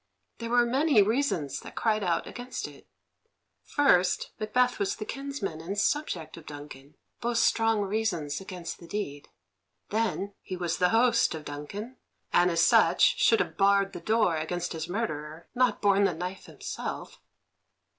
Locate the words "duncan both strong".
6.47-7.81